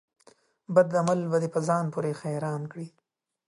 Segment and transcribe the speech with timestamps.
[0.75, 2.87] بد عمل به دي په ځان پوري حيران کړي